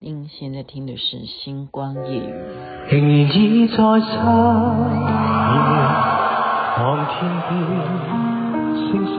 [0.00, 2.22] 您现在听的是《星光夜语》。
[2.88, 4.14] 仍然倚在深
[4.94, 5.02] 夜，
[6.76, 6.78] 看
[7.10, 7.50] 天边
[8.78, 8.86] 星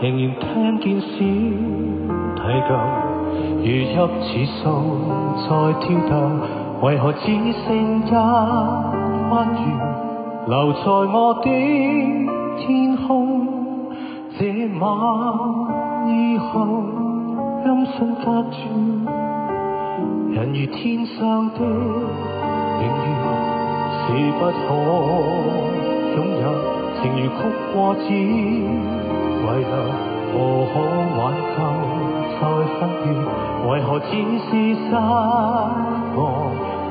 [0.00, 1.18] 仍然听见小
[2.38, 2.78] 提琴，
[3.58, 3.66] 如
[4.22, 5.50] 泣似诉在
[5.80, 6.14] 跳动，
[6.82, 7.26] 为何只
[7.66, 9.66] 剩一弯月
[10.46, 10.78] 留在
[11.12, 11.50] 我的
[12.60, 13.90] 天空？
[14.38, 14.40] 这
[14.78, 14.80] 晚
[16.06, 16.54] 以后，
[17.66, 18.56] 音讯隔绝。
[20.34, 23.08] 人如天上的明月，
[24.02, 24.66] 是不可
[26.16, 26.44] 拥有；
[27.00, 27.38] 情如曲
[27.72, 28.66] 过只遗
[29.46, 29.62] 留，
[30.34, 30.36] 何
[30.72, 30.76] 可
[31.16, 31.22] 挽
[31.54, 31.56] 救
[32.34, 32.42] 再
[32.80, 33.06] 分别？
[33.70, 34.10] 为何只
[34.50, 34.90] 是失
[36.16, 36.18] 望，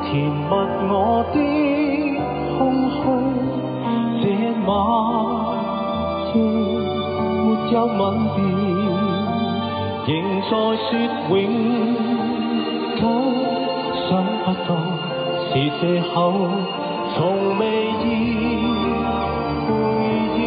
[0.05, 0.49] 填密
[0.89, 0.93] 我
[1.33, 1.35] 的
[2.57, 2.57] 空
[2.95, 3.01] 虚？
[4.21, 4.23] 这
[4.65, 4.71] 晚
[6.33, 6.39] 夜
[7.35, 8.01] 没有吻
[8.37, 8.39] 别，
[10.07, 10.09] 仍
[10.43, 10.89] 在说
[11.29, 12.12] 永。
[13.03, 14.09] 想
[14.45, 14.69] 不到
[15.49, 15.81] 是借
[16.13, 16.15] 口，
[17.15, 17.63] 从未
[18.03, 18.07] 意
[19.67, 19.69] 会
[20.39, 20.43] 要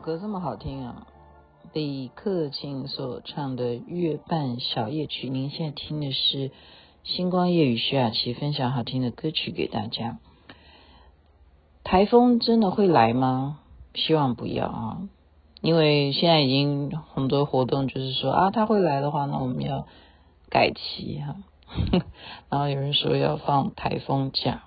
[0.00, 1.06] 歌这么好听啊！
[1.74, 6.48] 李克勤所唱的《月半小夜曲》，您现在听的是
[7.04, 10.18] 《星光夜雨》，徐雅琪分享好听的歌曲给大家。
[11.84, 13.60] 台风真的会来吗？
[13.94, 15.02] 希望不要啊！
[15.60, 19.86] 因为现在已经很多活动，就是说啊，他会来的话，那我们要
[20.48, 21.36] 改期哈。
[22.48, 24.62] 然后有人说要放台风假，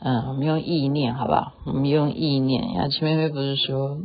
[0.00, 1.52] 嗯，我们用意念，好不好？
[1.66, 2.72] 我们用意念。
[2.72, 3.98] 雅琪妹妹不是说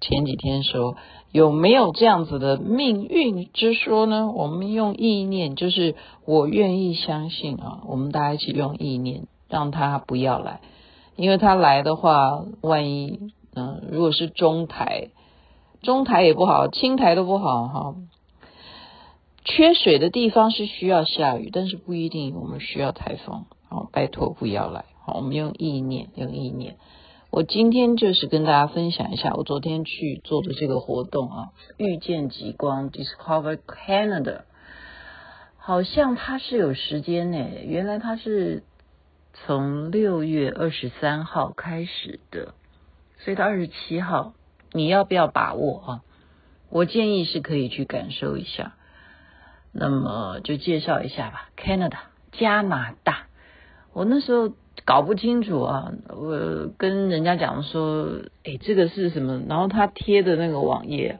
[0.00, 0.96] 前几天说
[1.32, 4.30] 有没有这样子的命运之说呢？
[4.30, 7.80] 我们用意念，就是我愿意相信啊。
[7.86, 10.60] 我们大家一起用意念，让他不要来，
[11.16, 15.08] 因为他来的话，万一嗯，如果是中台。
[15.82, 17.94] 中台也不好，轻台都不好哈。
[19.44, 23.44] 缺水的地方是需要下雨，但是不一定我们需要台风。
[23.68, 24.84] 好，拜托不要来。
[25.04, 26.76] 好，我们用意念，用意念。
[27.30, 34.42] 我今天就是跟大家分享一下，我昨天去做的这个活动啊，遇见极光 Discover Canada，
[35.56, 37.38] 好像它是有时间呢。
[37.64, 38.62] 原来它是
[39.34, 42.54] 从六月二十三号开始的，
[43.18, 44.32] 所以到二十七号。
[44.72, 46.02] 你要不要把握啊？
[46.68, 48.74] 我建议是可以去感受一下。
[49.72, 51.96] 那么就介绍一下吧，Canada
[52.32, 53.28] 加拿大。
[53.94, 54.52] 我那时候
[54.84, 58.08] 搞不清楚啊，我跟人家讲说，
[58.44, 59.42] 哎，这个是什么？
[59.48, 61.18] 然后他贴的那个网页，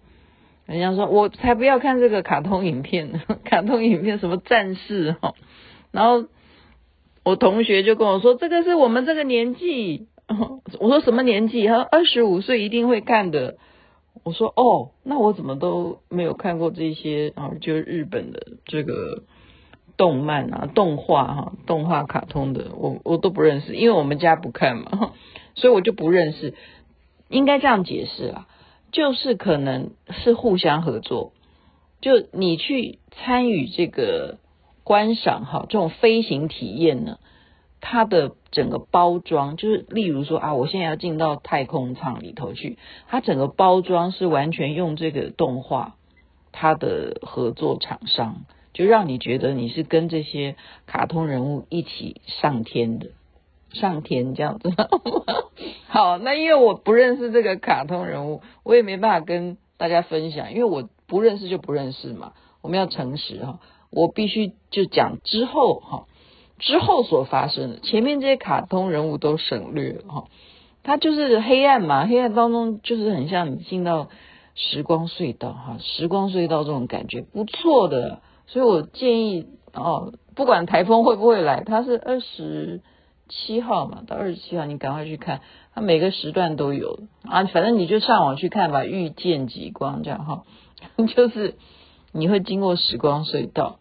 [0.66, 5.34] 人家说我才不要看这个卡通影片， 卡通影片什么战士哈。
[5.90, 6.28] 然后
[7.24, 10.08] 我同学就跟我说，这个是我们这个年纪。
[10.80, 11.66] 我说什么年纪？
[11.68, 13.58] 他说二十五岁一定会看的。
[14.24, 17.52] 我说哦，那我怎么都没有看过这些啊？
[17.60, 19.22] 就是日本的这个
[19.96, 25.12] 动漫啊、动画哈、动画卡通的，我我都不认识，因为我们家不看嘛，
[25.54, 26.54] 所以我就不认识。
[27.28, 28.46] 应该这样解释啦，
[28.92, 31.32] 就是可能是互相合作，
[32.00, 34.38] 就你去参与这个
[34.84, 37.18] 观赏哈，这种飞行体验呢。
[37.78, 45.94] 它的整个包装，就是例如说啊，我现在要进到太空舱里头去，它整个包装是完全用这个动画，
[46.50, 48.44] 它的合作厂商
[48.76, 50.54] 就让你觉得你是跟这些
[50.86, 53.06] 卡通人物一起上天的，
[53.72, 54.70] 上天这样子。
[55.88, 63.60] 好，那因为我不认识这个卡通人物，我也没办法跟大家分享，因为我不认识就不认识嘛，我们要诚实哈，
[63.90, 66.04] 我必须就讲之后哈。
[66.58, 70.24] 之后所发生的，前面这些卡通人物都省略哈，
[70.82, 74.08] 它就是黑暗嘛，黑暗当中就是很像你进到
[74.54, 82.80] 时光隧道哈，时光隧道这种感觉不错的，所以我建议哦，不管台风会不会来，它是二十
[83.28, 85.40] 七号嘛，到二十七号你赶快去看，
[85.74, 90.44] 它每个时段都有啊，反正你就上网去看吧，遇见极光这样哈，
[91.14, 91.56] 就是
[92.12, 93.78] 你会经过时光隧道，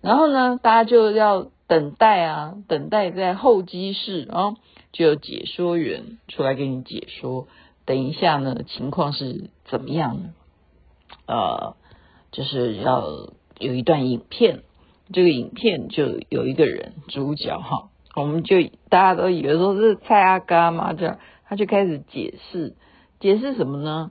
[0.00, 1.48] 然后呢，大家就要。
[1.68, 4.56] 等待啊，等待在候机室啊，
[4.90, 7.46] 就有解说员出来给你解说。
[7.84, 10.30] 等一下呢，情况是怎么样呢？
[11.26, 11.76] 呃，
[12.32, 13.04] 就是要
[13.58, 14.62] 有一段影片，
[15.12, 18.56] 这个影片就有一个人主角哈，我们就
[18.88, 22.74] 大家都以为说是蔡阿嘎嘛，这样他就开始解释，
[23.20, 24.10] 解释什么呢？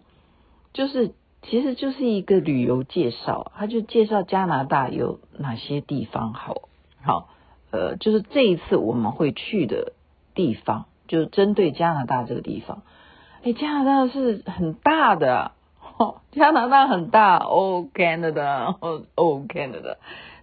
[0.74, 6.56] 就是其实就是一个旅游介绍，他就介绍加拿大有哪些地方好，
[7.02, 7.30] 好，
[7.72, 9.94] 呃，就是这一次我们会去的
[10.36, 12.84] 地方，就针对加拿大这个地方。
[13.44, 15.52] 哎，加拿大是很大的，
[16.32, 19.98] 加拿大很大，Oh Canada，Oh Oh Canada，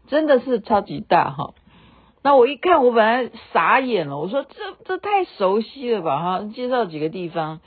[0.09, 1.55] 真的是超级大哈。
[2.23, 4.51] 那我一看，我本来傻眼了，我说这
[4.85, 6.51] 这太熟悉了吧哈。
[6.55, 7.61] 介绍几个地方，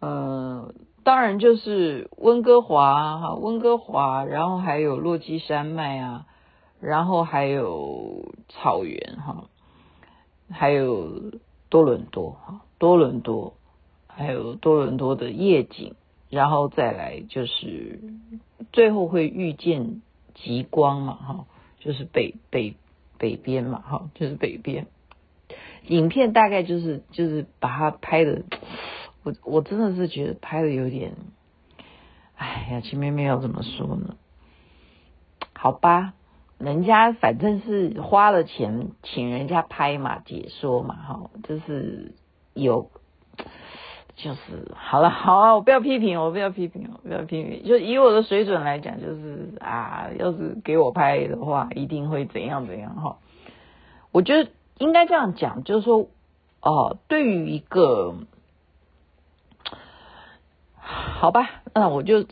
[0.00, 0.72] 呃，
[1.04, 6.26] 当然就是温哥华哈，温哥华，然后还有落基山脉啊，
[6.80, 9.44] 然后还有草原哈，
[10.50, 11.32] 还有
[11.68, 13.54] 多伦多哈，多伦多。
[14.12, 15.94] 还有多伦多的夜景，
[16.30, 18.00] 然后再来就是
[18.72, 20.00] 最后会遇见
[20.34, 21.46] 极光嘛，哈，
[21.80, 22.76] 就是北北
[23.18, 24.86] 北边嘛，哈，就是北边。
[25.88, 28.44] 影片大概就是就是把它拍的，
[29.24, 31.16] 我我真的是觉得拍的有点，
[32.36, 34.14] 哎呀，前面没有怎么说呢？
[35.52, 36.14] 好吧，
[36.58, 42.14] 人家反正是花了钱请人家拍嘛，解说嘛，哈，就是
[42.54, 42.88] 有。
[44.16, 47.66] 就是好了，好啊，我不要批评，我不要批评，我不要批评。
[47.66, 53.18] 就以我的水准来讲，就是啊，要是给我拍的话，一定会怎样怎样哈。
[54.12, 56.08] 我觉得应该这样讲，就是说，
[56.60, 58.14] 哦，对于一个，
[60.76, 62.26] 好吧，那我就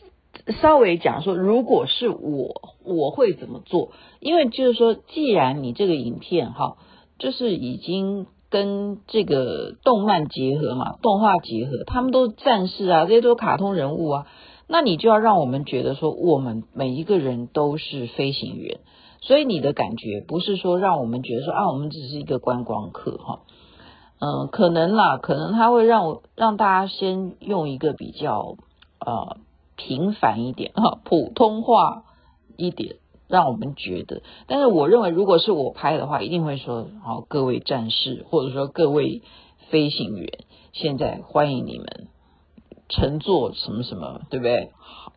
[0.60, 3.92] 稍微讲说，如果是我，我会怎么做？
[4.20, 6.76] 因为就是说，既然你这个影片哈，
[7.18, 8.26] 就是已经。
[8.50, 14.26] 跟这个动漫结合嘛，动画结合，他们都是战士啊，这些都是卡通人物啊。
[14.66, 18.80] 那你就要让我们觉得说，我们每一个人都是飞行员。
[19.20, 23.40] 所以你的感觉不是说让我们觉得说啊，我们只是一个观光客哈。
[24.20, 28.56] 嗯，可能啦，可能他会让我让大家先用一个比较
[28.98, 29.36] 呃
[29.76, 32.04] 平凡一点哈，普通话
[32.56, 32.96] 一点。
[33.28, 39.20] 让我们觉得，但是我认为，如果是我拍的话，一定会说：好，各位战士，或者说各位
[39.68, 40.30] 飞行员，
[40.72, 42.08] 现在欢迎你们
[42.88, 44.70] 乘坐什么什么，对不对？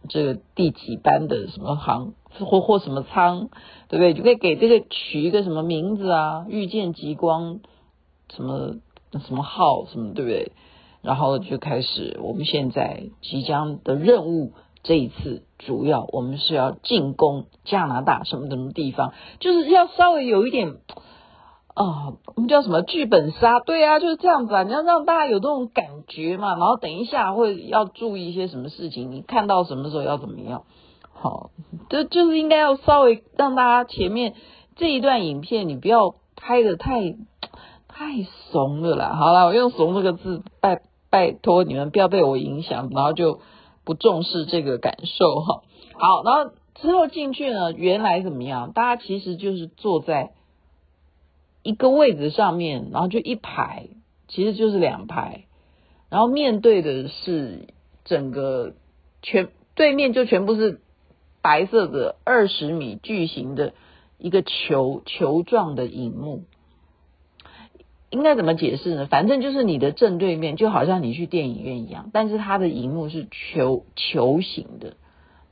[0.09, 3.49] 这个第几班的什么航或或什么舱，
[3.87, 4.13] 对不对？
[4.13, 6.45] 就可以给这个取一个什么名字啊？
[6.49, 7.61] 遇见极光，
[8.35, 8.75] 什么
[9.25, 10.51] 什么号，什么对不对？
[11.01, 14.51] 然后就开始我们现在即将的任务。
[14.83, 20.77] 这一次主要我们是要进攻加拿大什么什么地方，就是要稍微有一点
[21.73, 23.59] 啊、哦，我们叫什么剧本杀？
[23.59, 26.55] 对啊，就是这样子啊，你要让大家有这种感觉嘛。
[26.55, 30.63] 然后等一下会要注意一些什么事情，你看到什么时候要怎么样？
[31.13, 31.51] 好，
[31.89, 34.33] 这就是应该要稍微让大家前面
[34.75, 37.11] 这一段影片，你不要拍的太
[37.87, 39.15] 太怂了啦。
[39.15, 40.81] 好了，我用“怂”这个字，拜
[41.11, 43.39] 拜托你们不要被我影响，然后就。
[43.83, 45.63] 不重视这个感受哈，
[45.93, 48.71] 好，然后之后进去呢，原来怎么样？
[48.73, 50.33] 大家其实就是坐在
[51.63, 53.87] 一个位置上面，然后就一排，
[54.27, 55.45] 其实就是两排，
[56.09, 57.67] 然后面对的是
[58.05, 58.73] 整个
[59.21, 60.79] 全对面就全部是
[61.41, 63.73] 白色的二十米巨型的
[64.17, 66.43] 一个球球状的荧幕。
[68.11, 69.07] 应该怎么解释呢？
[69.07, 74.95] 反正就是你的正对面，就好像你去电影院一样，但是它的荧幕是球球形的，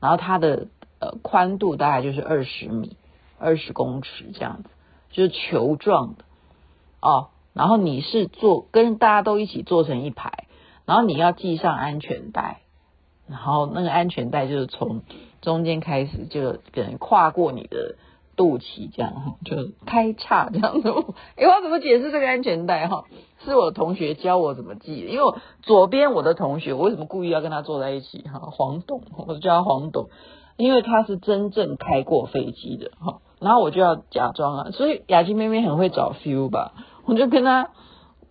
[0.02, 0.68] 然后它的
[1.00, 2.98] 呃宽度大概就是二十米、
[3.40, 4.70] 二十公尺这样子，
[5.10, 6.26] 就是球状的
[7.02, 7.30] 哦。
[7.54, 10.46] 然后你是坐跟大家都一起坐成一排，
[10.86, 12.60] 然后你要系上安全带，
[13.26, 15.02] 然后那个安全带就是从
[15.42, 17.96] 中间开始就可能跨过你的。
[18.40, 20.88] 肚脐这样哈，就开叉这样子。
[21.36, 23.04] 哎，我要怎么解释这个安全带哈？
[23.44, 25.10] 是我同学教我怎么系的。
[25.10, 28.40] 因为我左边我的同学，我为什么故意要跟他坐在一起哈？
[28.40, 30.08] 黄董，我就叫他黄董，
[30.56, 33.20] 因为他是真正开过飞机的哈。
[33.42, 36.72] 然后我就要假装啊，所以雅琪妹妹很会找 feel 吧？
[37.06, 37.72] 我就跟他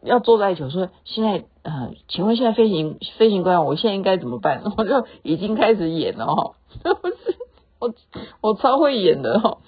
[0.02, 4.62] 要坐在一起，我说现在呃，请问现在飞行飞行官，我现在应该怎么办？
[4.78, 6.52] 我就已经开始演了哈，
[7.02, 7.36] 不是
[7.78, 7.94] 我
[8.40, 9.58] 我超会演的哈。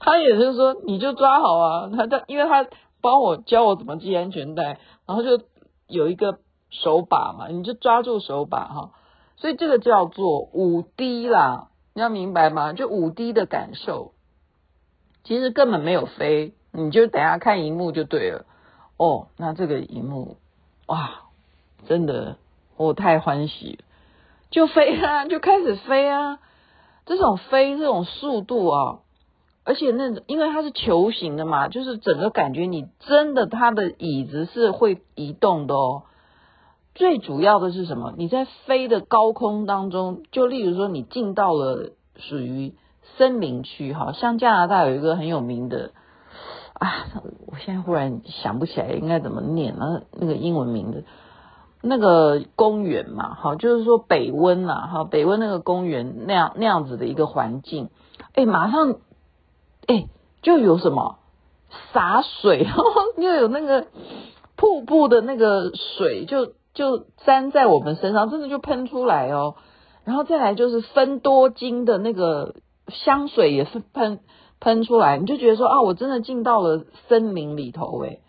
[0.00, 1.90] 他也是说，你就抓好啊！
[1.94, 2.66] 他他，因为他
[3.00, 5.44] 帮我教我怎么系安全带，然后就
[5.86, 6.38] 有一个
[6.70, 8.90] 手把嘛，你就抓住手把哈。
[9.36, 12.72] 所以这个叫做五 D 啦，你要明白吗？
[12.72, 14.12] 就五 D 的感受，
[15.22, 18.46] 其实根本没有飞，你就等下看荧幕就对了。
[18.96, 20.36] 哦，那这个荧幕
[20.86, 21.22] 哇，
[21.86, 22.36] 真的
[22.76, 23.78] 我太欢喜，
[24.50, 26.38] 就飞啊，就开始飞啊。
[27.06, 28.98] 这种飞这种速度啊，
[29.64, 36.02] 而且那因为它是球形的嘛，就是整个感觉你真的它的椅子是会移动的哦。
[36.94, 38.12] 最主要的是什么？
[38.16, 42.74] 你在飞的高空当中，就例如说你进到了属于
[43.16, 45.92] 森林区，哈，像加拿大有一个很有名的
[46.74, 47.06] 啊，
[47.46, 51.04] 我现在忽然想不起来应该怎么念了，那个英文名字，
[51.80, 57.90] 那个公园嘛，哈，就是说北温呐，哈，北温那个公园那样那样子的一个环境，
[58.34, 58.96] 哎，马上，
[59.92, 60.08] 哎，
[60.42, 61.18] 就有什么
[61.92, 62.66] 洒水，
[63.18, 63.88] 又有那个
[64.56, 66.52] 瀑布的那个水就。
[66.72, 69.56] 就粘在我们身上，真的就喷出来哦。
[70.04, 72.54] 然后再来就是芬多精的那个
[72.86, 74.20] 香水也是喷
[74.60, 78.20] 喷出来，你就觉得说啊，我真的进到了森林里头诶。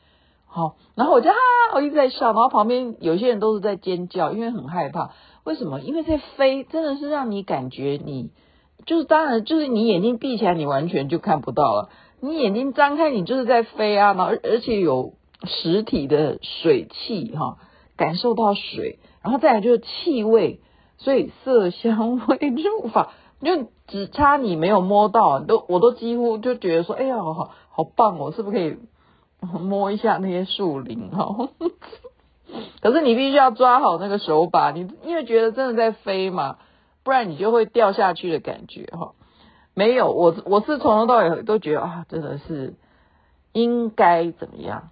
[0.47, 1.35] 好，然后我就啊，
[1.75, 5.11] 我一直在笑，然后旁边有些人都是在尖叫，因为很害怕。
[5.43, 5.79] 为什么？
[5.79, 8.31] 因为在飞，真的是让你感觉你
[8.85, 11.89] 就是当然就是你眼睛闭起来，你完全就看不到了。
[12.19, 17.57] 你眼睛张开，你就是在飞啊，然后而且有实体的水汽哈。
[17.97, 20.59] 感受到水，然后再来就是气味，
[20.97, 23.11] 所以色香味触法，
[23.43, 28.75] 就只差你没有摸到，都我都几乎就觉得说，哎呀，好好棒哦，是不是可以
[29.59, 31.49] 摸一下那些树林哈？
[32.81, 36.57] 可是你必须要抓好那个手把，你因为觉得真的在飞嘛，
[37.03, 39.13] 不然你就会掉下去的感觉哈。
[39.73, 42.75] 没有，我我是从头到尾都觉得啊，真的是
[43.53, 44.89] 应该怎么样？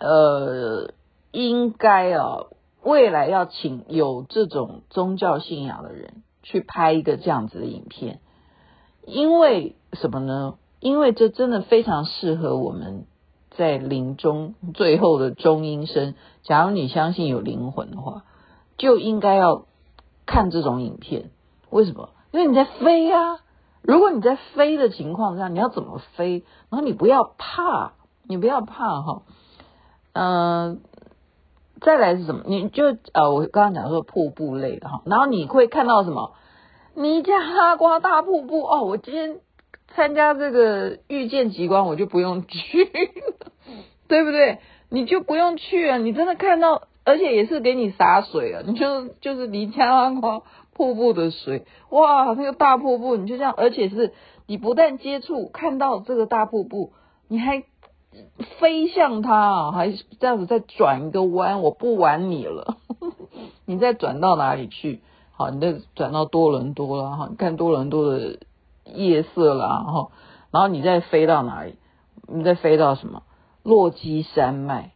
[0.00, 0.92] 呃。
[1.30, 2.46] 应该啊，
[2.82, 8.20] 未来要请有这种宗教信仰的人去拍一个这样子的影片，
[9.04, 10.54] 因为什么呢？
[10.80, 13.04] 因为这真的非常适合我们
[13.50, 16.14] 在临终最后的中阴身。
[16.42, 18.24] 假如你相信有灵魂的话，
[18.78, 19.66] 就应该要
[20.38, 21.30] 看这种影片。
[21.70, 22.10] 为什么？
[22.30, 23.40] 因为你在飞啊！
[23.82, 26.44] 如果你在飞的情况下，你要怎么飞？
[26.70, 29.22] 然后你不要怕，你不要怕哈，
[30.12, 30.80] 嗯。
[31.80, 32.42] 再来是什么？
[32.44, 36.32] 你就呃，我刚刚讲说瀑布类的哈，然后你会看到什么？
[36.94, 38.82] 尼加拉瓜大瀑布哦！
[38.82, 39.38] 我今天
[39.94, 42.84] 参加这个遇见极光，我就不用去，
[44.08, 44.58] 对不对？
[44.88, 45.98] 你就不用去啊！
[45.98, 48.62] 你真的看到，而且也是给你洒水啊！
[48.66, 50.40] 你就就是尼加拉
[50.74, 54.12] 瀑布的水，哇，那个大瀑布，你就这样，而且是
[54.46, 56.92] 你不但接触看到这个大瀑布，
[57.28, 57.64] 你还。
[58.58, 61.60] 飞向它啊，还这样子再转一个弯？
[61.60, 62.78] 我不玩你了，
[63.66, 65.02] 你再转到哪里去？
[65.32, 68.38] 好，你再转到多伦多了哈，你看多伦多的
[68.92, 70.08] 夜色啦哈，
[70.50, 71.76] 然后你再飞到哪里？
[72.26, 73.22] 你再飞到什么？
[73.62, 74.92] 落基山脉？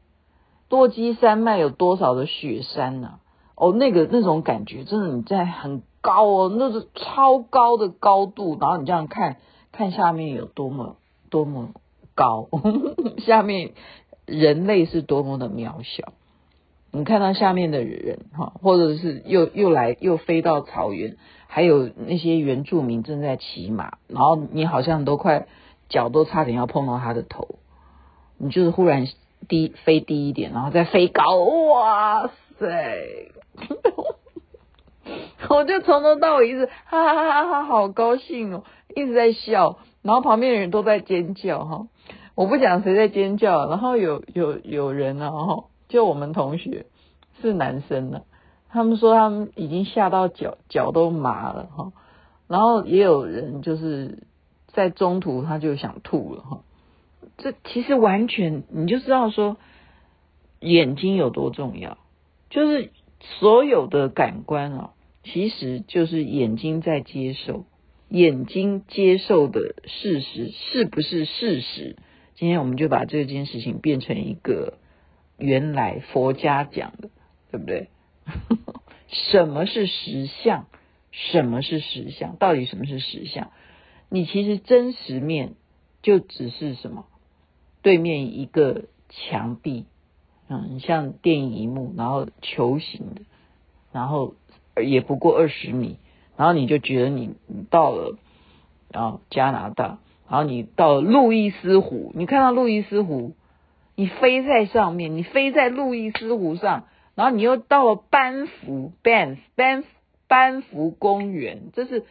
[0.72, 3.18] 多基山脉有多少的雪山呢？
[3.56, 9.36] 哦，那个那种感觉，真的你在很高哦，那是超高的高度，然后你这样看
[9.70, 10.96] 看下面有多么
[11.28, 11.68] 多么。
[12.14, 12.48] 高，
[13.24, 13.70] 下面
[14.26, 16.12] 人类是多么的渺小。
[16.90, 25.46] 你看到下面的人哈，或者是又又来又飞到草原，还有那些原住民正在骑马，然后你好像都快
[25.88, 27.48] 脚都差点要碰到他的头，
[28.36, 29.06] 你就是忽然
[29.48, 33.32] 低飞低一点，然后再飞高，哇塞！
[35.50, 41.88] 我就从头到尾一直哈哈哈哈，好高兴哦，一直在笑，然后旁边的人都在尖叫哈。
[42.34, 46.86] 我不讲谁在尖叫，然后有有有人呢，哈，就我们同学
[47.40, 48.22] 是男生呢，
[48.70, 51.92] 他们说他们已经吓到脚脚都麻了哈，
[52.46, 54.22] 然后也有人就是
[54.68, 56.60] 在中途他就想吐了哈，
[57.42, 59.58] 这其实完全你就知道说
[60.60, 61.98] 眼睛有多重要，
[62.48, 64.92] 就是所有的感官啊，
[65.24, 67.64] 其实就是眼睛在接受，
[68.08, 71.96] 眼睛接受的事实是不是事实？
[72.36, 74.78] 今天我们就把这件事情变成一个
[75.36, 77.10] 原来佛家讲的，
[77.50, 77.88] 对不对？
[79.08, 80.66] 什么是实相？
[81.10, 82.36] 什么是实相？
[82.36, 83.50] 到底什么是实相？
[84.08, 85.54] 你其实真实面
[86.02, 87.06] 就只是什么？
[87.82, 89.84] 对面一个墙壁，
[90.48, 93.22] 嗯，像电影一幕，然后球形的，
[93.92, 94.34] 然后
[94.82, 95.98] 也不过二十米，
[96.36, 97.34] 然后你就觉得你
[97.70, 98.16] 到了
[98.92, 99.98] 啊加拿大。
[100.28, 103.34] 然后你到了路易斯湖，你看到路易斯湖，
[103.94, 106.84] 你飞在上面，你飞在路易斯湖上，
[107.14, 109.84] 然后你又到了班夫班班
[110.28, 112.06] 班夫公园，这是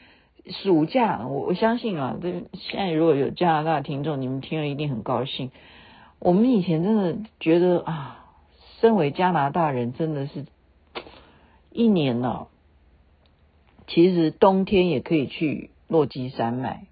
[0.47, 5.51] 暑假，我我相信啊，这现在如果有加拿大听众，你们听了一定很高兴。
[6.19, 8.25] 我们以前真的觉得啊，
[8.79, 10.45] 身为加拿大人，真的是
[11.71, 12.47] 一年呢、啊，
[13.87, 16.87] 其实冬天也可以去落基山脉，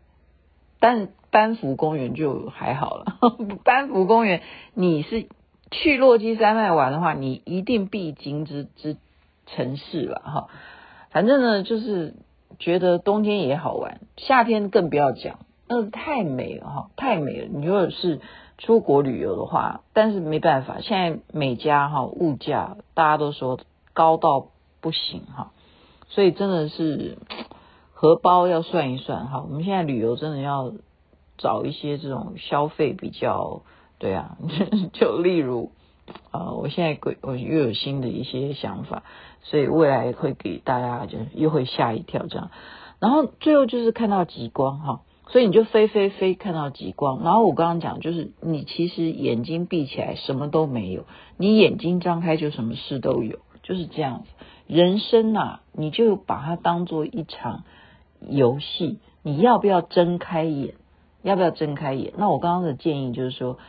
[0.80, 3.18] 但班夫公园就还好了。
[3.64, 4.42] 班夫公园，
[4.74, 5.28] 你是
[5.72, 8.98] 去落基山脉玩的话，你一定必经之之
[9.46, 10.48] 城市了哈。
[11.12, 12.16] 反正呢，就是
[12.60, 17.48] 觉得冬天也好玩，夏天更不要讲，那太美了哈，太美了。
[17.50, 18.20] 你如果是
[18.58, 23.60] 出国旅游的话，但是没办法，现在每家哈物价大家都说
[23.94, 24.48] 高到
[24.82, 25.52] 不行哈，
[26.10, 27.18] 所以真的是
[27.94, 29.46] 荷包要算一算哈。
[29.48, 30.74] 我们现在旅游真的要
[31.38, 33.62] 找一些这种消费比较
[33.98, 34.38] 对啊，
[34.92, 35.72] 就例如
[36.32, 39.04] 啊，我现在我又有新的一些想法，
[39.42, 42.52] 所以未来会给大家就又会吓一跳这样，
[43.00, 45.02] 然后最后就是看到极光哈。
[45.32, 51.06] 所以你就飞飞飞看到极光，然后我刚刚讲就是你其实眼睛闭起来什么都没有，
[51.38, 54.30] 你眼睛张开就什么事都有，就是这样子。
[54.66, 57.64] 人生呐，你就把它当做一场
[58.28, 60.74] 游戏，你要不要睁开眼？
[61.22, 62.14] 要不要睁开眼？
[62.18, 63.60] 那我刚刚的建议就是说，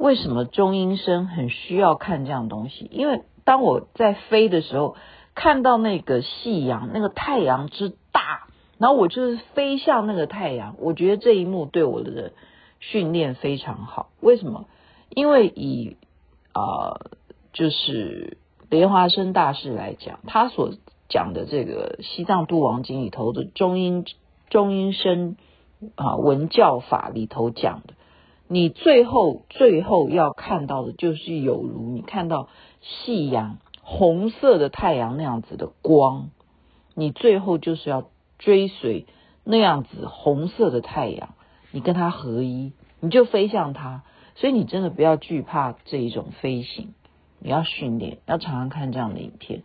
[0.00, 2.88] 为什么中阴身很需要看这样东西？
[2.90, 4.96] 因为当我在飞的时候，
[5.34, 8.46] 看到那个夕阳，那个太阳之大。
[8.78, 12.32] 然后我就是飞向那个太阳，我觉得这一幕对我的
[12.78, 14.08] 训练非常好。
[14.20, 14.64] 为什么？
[15.10, 15.98] 因为以
[16.54, 16.96] 啊、
[17.52, 18.38] 就是
[18.70, 20.72] 莲花生大师来讲，他所
[21.10, 24.06] 讲的这个《西藏度王经》里头的中阴
[24.48, 25.36] 中阴身
[25.94, 27.94] 啊文教法里头讲的，
[28.52, 32.48] 你最后最后要看到的，就是有如你看到
[32.82, 36.30] 夕阳红色的太阳那样子的光，
[36.94, 38.10] 你最后就是要。
[38.42, 39.04] 追随
[39.44, 41.34] 那样子红色的太阳，
[41.72, 44.02] 你跟它合一，你就飞向它。
[44.34, 46.94] 所以你真的不要惧怕这一种飞行，
[47.38, 49.62] 你要训练，要常常看这样的影片，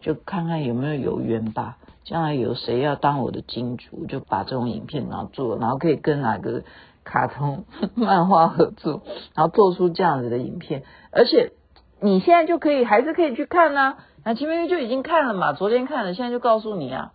[0.00, 1.78] 就看看有没有有缘吧。
[2.02, 6.64] 将来有谁要当我的金主，就把这种影片然后做，然后可以跟哪个
[7.08, 7.64] 卡通
[7.96, 9.02] 漫画合作，
[9.34, 10.84] 然后做出这样子的影片。
[11.10, 11.52] 而且
[12.00, 13.96] 你现在就可以，还是可以去看啊。
[14.24, 17.12] 那前面就已经看了嘛，昨天看了，现在就告诉你啊。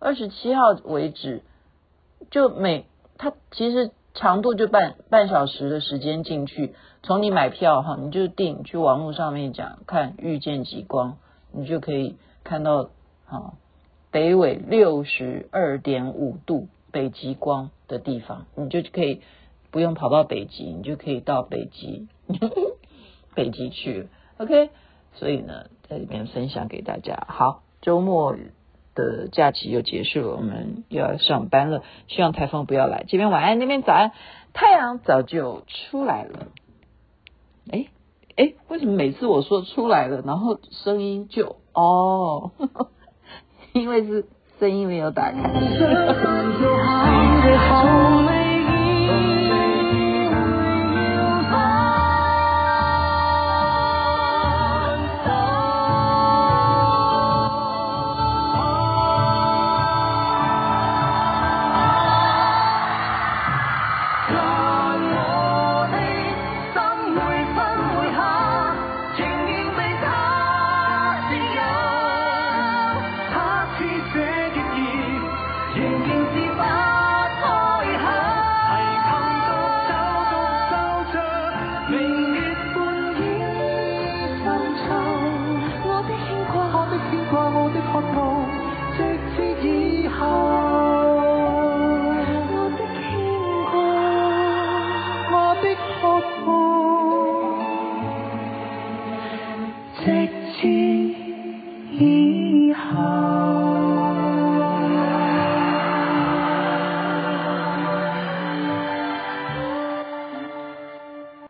[0.00, 1.42] 二十七号为止，
[2.30, 2.86] 就每
[3.18, 11.18] 它其实长度就半半小时的时间进去，从你买票哈，你就订去网络上面讲看遇见极光，
[11.52, 12.90] 你就可以看到
[13.26, 13.54] 哈
[14.10, 19.20] 北纬六十二点五度北极光的地方，你就可以
[19.70, 22.08] 不用跑到北极，你就可以到北极
[23.36, 24.70] 北极去 OK，
[25.12, 27.26] 所以呢，在这边分享给大家。
[27.28, 28.34] 好，周末。
[28.94, 31.82] 的假期又结束了，我们又要上班了。
[32.08, 33.04] 希望台风不要来。
[33.06, 34.12] 这边晚安，那边早安。
[34.54, 36.46] 太阳早就出来了。
[37.70, 37.88] 哎
[38.36, 42.52] 哎，为什么每次我说出来了，然后声音就哦，
[43.74, 44.24] 因为是
[44.58, 45.36] 声音没有打开。